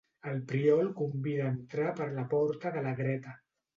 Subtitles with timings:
[0.29, 3.37] El prior el convida a entrar per la porta de la dreta.